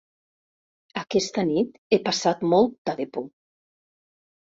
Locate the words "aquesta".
1.01-1.43